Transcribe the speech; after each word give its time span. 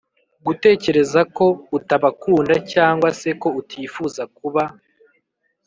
gutekereza 0.45 1.19
ko 1.35 1.45
utabakunda 1.77 2.53
cyangwa 2.71 3.07
se 3.19 3.29
ko 3.41 3.47
utifuza 3.59 4.23
kuba 4.37 4.63